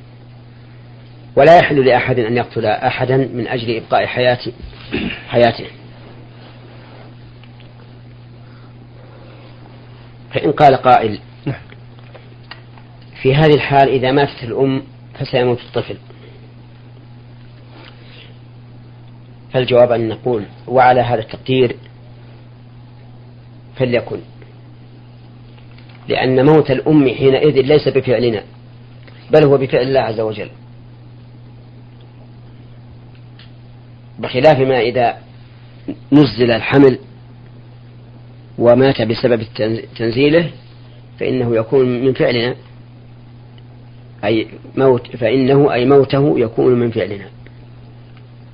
ولا 1.35 1.57
يحل 1.57 1.85
لأحد 1.85 2.19
أن 2.19 2.37
يقتل 2.37 2.65
أحدا 2.65 3.17
من 3.17 3.47
أجل 3.47 3.75
إبقاء 3.75 4.05
حياة 4.05 4.39
حياته. 5.27 5.65
فإن 10.33 10.51
قال 10.51 10.75
قائل 10.75 11.19
في 13.21 13.35
هذه 13.35 13.53
الحال 13.53 13.89
إذا 13.89 14.11
ماتت 14.11 14.43
الأم 14.43 14.83
فسيموت 15.19 15.59
الطفل. 15.59 15.97
فالجواب 19.53 19.91
أن 19.91 20.07
نقول 20.07 20.45
وعلى 20.67 21.01
هذا 21.01 21.19
التقدير 21.19 21.75
فليكن. 23.75 24.19
لأن 26.07 26.45
موت 26.45 26.71
الأم 26.71 27.09
حينئذ 27.09 27.61
ليس 27.61 27.87
بفعلنا 27.87 28.43
بل 29.31 29.45
هو 29.45 29.57
بفعل 29.57 29.81
الله 29.81 29.99
عز 29.99 30.19
وجل. 30.19 30.49
بخلاف 34.19 34.59
ما 34.59 34.79
إذا 34.79 35.17
نزل 36.11 36.51
الحمل 36.51 36.99
ومات 38.57 39.01
بسبب 39.01 39.43
تنزيله 39.97 40.51
فإنه 41.19 41.55
يكون 41.55 42.05
من 42.05 42.13
فعلنا. 42.13 42.55
أي 44.25 44.47
موت 44.77 45.15
فإنه 45.15 45.73
أي 45.73 45.85
موته 45.85 46.39
يكون 46.39 46.79
من 46.79 46.91
فعلنا. 46.91 47.25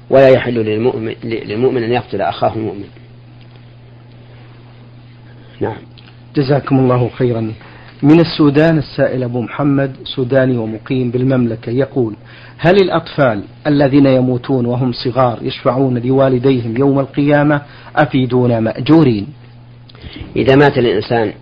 ولا 0.10 0.30
يحل 0.30 0.53
للمؤمن, 0.53 1.15
للمؤمن 1.23 1.84
أن 1.84 1.91
يقتل 1.91 2.21
أخاه 2.21 2.56
المؤمن. 2.56 2.88
نعم. 5.62 5.77
جزاكم 6.36 6.80
الله 6.80 7.10
خيرا. 7.10 7.53
من 8.03 8.19
السودان 8.19 8.77
السائل 8.77 9.23
أبو 9.23 9.41
محمد 9.41 9.95
سوداني 10.03 10.58
ومقيم 10.58 11.12
بالمملكة 11.12 11.69
يقول 11.69 12.15
هل 12.58 12.75
الأطفال 12.75 13.43
الذين 13.67 14.06
يموتون 14.06 14.65
وهم 14.65 14.91
صغار 14.91 15.39
يشفعون 15.41 15.97
لوالديهم 15.97 16.77
يوم 16.77 16.99
القيامة 16.99 17.62
أفيدون 17.95 18.60
مأجورين؟ 18.60 19.27
إذا 20.36 20.56
مات 20.56 20.77
الإنسان 20.77 21.34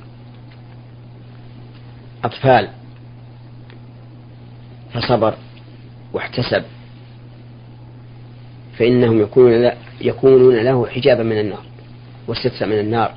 أطفال 2.23 2.67
فصبر 4.95 5.33
واحتسب 6.13 6.63
فإنهم 8.77 9.21
يكونون 9.21 9.71
يكونون 10.01 10.55
له 10.55 10.87
حجابا 10.87 11.23
من 11.23 11.39
النار 11.39 11.63
وسترا 12.27 12.67
من 12.67 12.79
النار. 12.79 13.13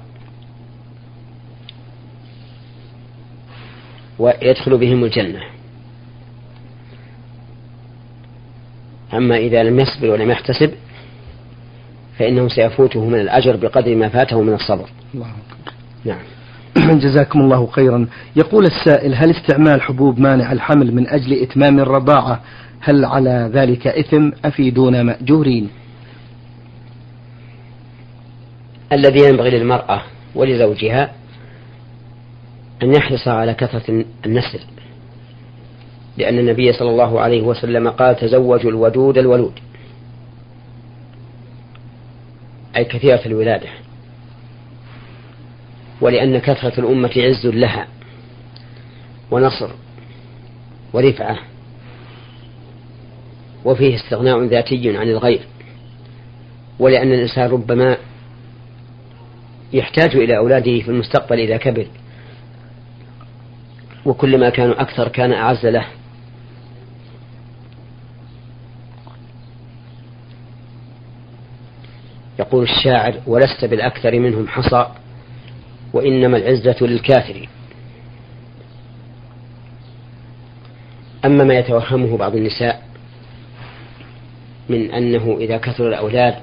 ويدخل 4.18 4.78
بهم 4.78 5.04
الجنة. 5.04 5.40
أما 9.14 9.36
إذا 9.36 9.62
لم 9.62 9.80
يصبر 9.80 10.10
ولم 10.10 10.30
يحتسب 10.30 10.74
فإنه 12.18 12.48
سيفوته 12.48 13.04
من 13.04 13.20
الأجر 13.20 13.56
بقدر 13.56 13.94
ما 13.94 14.08
فاته 14.08 14.42
من 14.42 14.52
الصبر. 14.52 14.90
الله 15.14 15.32
نعم. 16.04 16.37
جزاكم 17.04 17.40
الله 17.40 17.66
خيرا. 17.66 18.06
يقول 18.36 18.64
السائل 18.64 19.14
هل 19.14 19.30
استعمال 19.30 19.82
حبوب 19.82 20.18
مانع 20.20 20.52
الحمل 20.52 20.94
من 20.94 21.08
أجل 21.08 21.42
إتمام 21.42 21.80
الرضاعة؟ 21.80 22.40
هل 22.80 23.04
على 23.04 23.50
ذلك 23.52 23.86
إثم؟ 23.86 24.30
أفيدون 24.44 25.00
مأجورين. 25.00 25.68
الذي 28.92 29.28
ينبغي 29.28 29.50
للمرأة 29.50 30.02
ولزوجها 30.34 31.12
أن 32.82 32.94
يحرص 32.94 33.28
على 33.28 33.54
كثرة 33.54 34.04
النسل 34.26 34.60
لأن 36.18 36.38
النبي 36.38 36.72
صلى 36.72 36.90
الله 36.90 37.20
عليه 37.20 37.42
وسلم 37.42 37.88
قال 37.88 38.16
تزوجوا 38.16 38.70
الودود 38.70 39.18
الولود. 39.18 39.60
أي 42.76 42.84
كثيرة 42.84 43.20
الولادة. 43.26 43.68
ولأن 46.00 46.38
كثرة 46.38 46.80
الأمة 46.80 47.12
عز 47.16 47.46
لها 47.46 47.86
ونصر 49.30 49.70
ورفعة 50.92 51.38
وفيه 53.64 53.96
استغناء 53.96 54.44
ذاتي 54.44 54.96
عن 54.96 55.08
الغير 55.08 55.40
ولأن 56.78 57.12
الإنسان 57.12 57.50
ربما 57.50 57.96
يحتاج 59.72 60.16
إلى 60.16 60.36
أولاده 60.36 60.80
في 60.80 60.88
المستقبل 60.88 61.38
إذا 61.38 61.56
كبر 61.56 61.86
وكلما 64.06 64.50
كانوا 64.50 64.80
أكثر 64.80 65.08
كان 65.08 65.32
أعز 65.32 65.66
له 65.66 65.86
يقول 72.38 72.62
الشاعر 72.62 73.14
ولست 73.26 73.64
بالأكثر 73.64 74.18
منهم 74.18 74.48
حصى 74.48 74.86
وإنما 75.92 76.36
العزة 76.36 76.76
للكافر 76.80 77.48
أما 81.24 81.44
ما 81.44 81.54
يتوهمه 81.54 82.16
بعض 82.16 82.36
النساء 82.36 82.88
من 84.68 84.90
أنه 84.90 85.36
إذا 85.40 85.56
كثر 85.56 85.88
الأولاد 85.88 86.34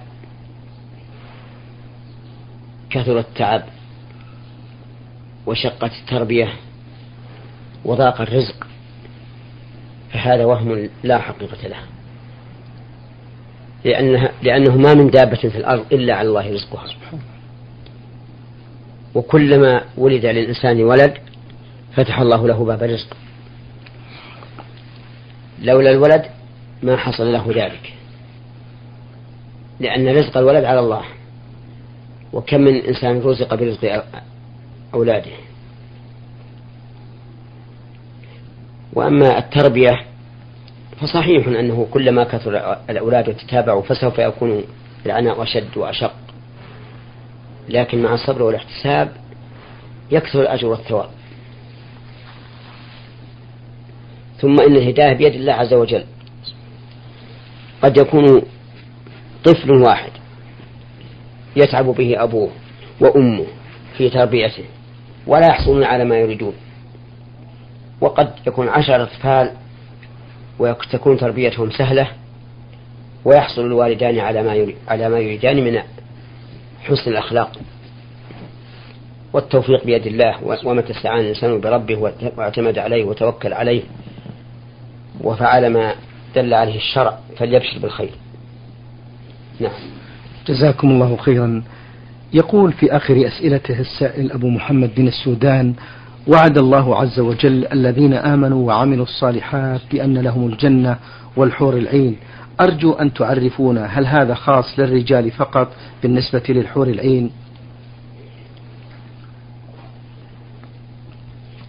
كثر 2.90 3.20
التعب 3.20 3.64
وشقت 5.46 5.92
التربية 6.02 6.54
وضاق 7.86 8.22
الرزق 8.22 8.68
فهذا 10.14 10.46
وهم 10.46 10.90
لا 11.04 11.20
حقيقة 11.20 11.68
له. 11.68 11.80
لأنها 13.86 14.32
لأنه 14.44 14.78
ما 14.78 14.94
من 14.94 15.10
دابة 15.10 15.36
في 15.36 15.58
الأرض 15.58 15.86
إلا 15.94 16.16
على 16.16 16.28
الله 16.28 16.54
رزقها. 16.54 16.86
وكلما 19.16 19.82
ولد 19.98 20.26
للإنسان 20.26 20.84
ولد 20.84 21.14
فتح 21.96 22.20
الله 22.20 22.48
له 22.48 22.66
باب 22.66 22.84
الرزق. 22.84 23.18
لولا 25.62 25.92
الولد 25.92 26.26
ما 26.84 26.98
حصل 26.98 27.34
له 27.34 27.46
ذلك. 27.48 27.94
لأن 29.80 30.08
رزق 30.08 30.38
الولد 30.38 30.64
على 30.64 30.80
الله. 30.80 31.04
وكم 32.34 32.62
من 32.62 32.76
إنسان 32.76 33.22
رزق 33.22 33.56
برزق 33.56 34.04
أولاده. 34.94 35.32
وأما 38.94 39.38
التربية 39.38 40.02
فصحيح 41.02 41.48
أنه 41.48 41.88
كلما 41.92 42.24
كثر 42.24 42.78
الأولاد 42.90 43.30
وتتابعوا 43.30 43.82
فسوف 43.82 44.20
يكون 44.20 44.64
العناء 45.06 45.44
أشد 45.44 45.78
وأشق. 45.78 46.25
لكن 47.70 48.04
مع 48.04 48.14
الصبر 48.14 48.44
والاحتساب 48.44 49.12
يكثر 50.12 50.42
الأجر 50.42 50.68
والثواب. 50.68 51.10
ثم 54.38 54.60
إن 54.60 54.76
الهداية 54.76 55.14
بيد 55.14 55.34
الله 55.34 55.54
عز 55.54 55.74
وجل. 55.74 56.04
قد 57.82 57.98
يكون 57.98 58.42
طفل 59.44 59.72
واحد 59.72 60.12
يتعب 61.56 61.86
به 61.86 62.24
أبوه 62.24 62.50
وأمه 63.02 63.46
في 63.98 64.10
تربيته 64.10 64.64
ولا 65.28 65.48
يحصلون 65.48 65.84
على 65.84 66.06
ما 66.06 66.18
يريدون. 66.18 66.54
وقد 68.02 68.34
يكون 68.48 68.68
عشر 68.68 69.04
أطفال 69.04 69.52
وتكون 70.60 71.18
تربيتهم 71.18 71.72
سهلة 71.72 72.08
ويحصل 73.26 73.62
الوالدان 73.66 74.20
على 74.20 74.44
ما 74.44 74.74
على 74.88 75.10
ما 75.10 75.20
يريدان 75.20 75.64
من 75.64 75.82
حسن 76.86 77.12
الأخلاق 77.12 77.52
والتوفيق 79.34 79.86
بيد 79.86 80.08
الله 80.08 80.36
ومتى 80.66 80.92
استعان 80.92 81.20
الإنسان 81.20 81.60
بربه 81.60 82.12
واعتمد 82.38 82.78
عليه 82.78 83.04
وتوكل 83.04 83.54
عليه 83.54 83.82
وفعل 85.22 85.70
ما 85.74 85.96
دل 86.36 86.54
عليه 86.54 86.76
الشرع 86.76 87.18
فليبشر 87.38 87.80
بالخير. 87.80 88.12
نعم. 89.60 89.72
جزاكم 90.48 90.92
الله 90.92 91.18
خيرا. 91.18 91.64
يقول 92.34 92.74
في 92.74 92.96
آخر 92.96 93.28
أسئلته 93.28 93.80
السائل 93.80 94.32
أبو 94.32 94.50
محمد 94.50 94.96
بن 94.96 95.08
السودان 95.08 95.74
وعد 96.28 96.58
الله 96.58 97.02
عز 97.02 97.20
وجل 97.20 97.68
الذين 97.68 98.14
آمنوا 98.14 98.68
وعملوا 98.68 99.06
الصالحات 99.06 99.82
بأن 99.92 100.18
لهم 100.18 100.48
الجنة 100.48 100.98
والحور 101.38 101.78
العين. 101.78 102.16
أرجو 102.60 102.94
أن 102.94 103.14
تعرفونا 103.14 103.86
هل 103.86 104.06
هذا 104.06 104.34
خاص 104.34 104.80
للرجال 104.80 105.32
فقط 105.32 105.72
بالنسبة 106.04 106.44
للحور 106.50 106.88
العين؟ 106.88 107.32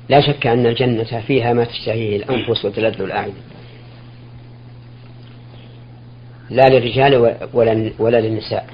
لا 0.09 0.21
شك 0.21 0.47
أن 0.47 0.67
الجنة 0.67 1.21
فيها 1.27 1.53
ما 1.53 1.65
تشتهيه 1.65 2.17
الأنفس 2.17 2.65
وتلذ 2.65 3.01
الأعين. 3.01 3.35
لا 6.51 6.69
للرجال 6.69 7.17
ولا, 7.53 7.91
ولا 7.99 8.21
للنساء. 8.21 8.67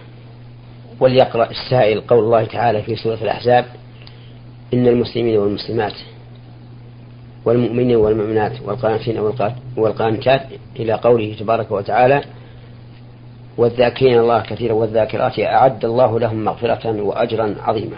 وليقرأ 1.00 1.50
السائل 1.50 2.00
قول 2.00 2.24
الله 2.24 2.44
تعالى 2.44 2.82
في 2.82 2.96
سورة 2.96 3.18
الأحزاب 3.22 3.64
إن 4.74 4.86
المسلمين 4.86 5.36
والمسلمات 5.36 5.92
والمؤمنين 7.44 7.96
والمؤمنات 7.96 8.52
والقانتين 8.64 9.18
والقانتات 9.76 10.42
إلى 10.76 10.92
قوله 10.92 11.36
تبارك 11.40 11.70
وتعالى 11.70 12.22
والذاكرين 13.56 14.18
الله 14.18 14.40
كثيرا 14.40 14.72
والذاكرات 14.72 15.38
أعد 15.38 15.84
الله 15.84 16.20
لهم 16.20 16.44
مغفرة 16.44 17.02
وأجرا 17.02 17.54
عظيما. 17.60 17.96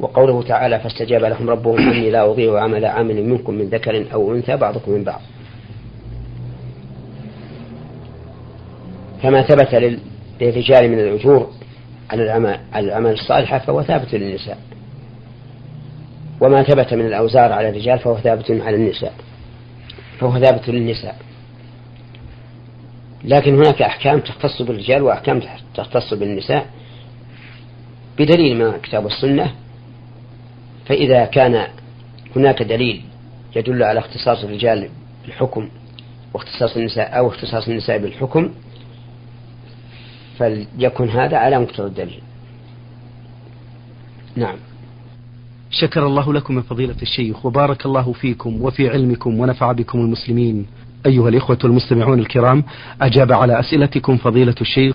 وقوله 0.00 0.42
تعالى 0.42 0.78
فاستجاب 0.78 1.24
لهم 1.24 1.50
ربهم 1.50 1.78
أني 1.78 2.10
لا 2.10 2.30
أضيع 2.30 2.60
عمل 2.60 2.84
عامل 2.84 3.24
منكم 3.24 3.54
من 3.54 3.68
ذكر 3.68 4.04
أو 4.12 4.34
أنثى 4.34 4.56
بعضكم 4.56 4.92
من 4.92 5.04
بعض. 5.04 5.20
كما 9.22 9.42
ثبت 9.42 9.98
للرجال 10.40 10.90
من 10.90 10.98
الأجور 10.98 11.50
على 12.10 12.22
الأعمال 12.76 13.12
الصالحة 13.12 13.58
فهو 13.58 13.82
ثابت 13.82 14.14
للنساء. 14.14 14.58
وما 16.44 16.62
ثبت 16.62 16.94
من 16.94 17.06
الأوزار 17.06 17.52
على 17.52 17.68
الرجال 17.68 17.98
فهو 17.98 18.18
ثابت 18.18 18.50
على 18.50 18.76
النساء. 18.76 19.14
فهو 20.20 20.40
ثابت 20.40 20.68
للنساء. 20.68 21.16
لكن 23.24 23.54
هناك 23.54 23.82
أحكام 23.82 24.20
تختص 24.20 24.62
بالرجال 24.62 25.02
وأحكام 25.02 25.40
تختص 25.74 26.14
بالنساء 26.14 26.66
بدليل 28.18 28.56
من 28.56 28.74
الكتاب 28.74 29.04
والسنة 29.04 29.54
فإذا 30.86 31.24
كان 31.24 31.66
هناك 32.36 32.62
دليل 32.62 33.02
يدل 33.56 33.82
على 33.82 33.98
اختصاص 34.00 34.44
الرجال 34.44 34.88
بالحكم 35.24 35.70
واختصاص 36.34 36.76
النساء 36.76 37.18
أو 37.18 37.28
اختصاص 37.28 37.68
النساء 37.68 37.98
بالحكم 37.98 38.54
فليكن 40.38 41.08
هذا 41.08 41.36
على 41.36 41.58
مقتضى 41.58 41.86
الدليل. 41.86 42.20
نعم. 44.36 44.56
شكر 45.80 46.06
الله 46.06 46.32
لكم 46.32 46.56
يا 46.56 46.62
فضيلة 46.62 46.96
الشيخ 47.02 47.46
وبارك 47.46 47.86
الله 47.86 48.12
فيكم 48.12 48.62
وفي 48.62 48.88
علمكم 48.88 49.40
ونفع 49.40 49.72
بكم 49.72 49.98
المسلمين. 49.98 50.66
أيها 51.06 51.28
الإخوة 51.28 51.58
المستمعون 51.64 52.18
الكرام 52.18 52.64
أجاب 53.02 53.32
على 53.32 53.60
أسئلتكم 53.60 54.16
فضيلة 54.16 54.54
الشيخ 54.60 54.92